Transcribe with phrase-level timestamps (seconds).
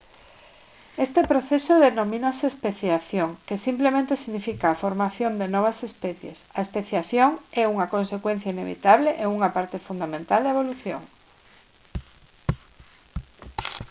[1.05, 7.29] este proceso denomínase especiación que simplemente significa a formación de novas especies a especiación
[7.61, 11.01] é unha consecuencia inevitable e unha parte fundamental da evolución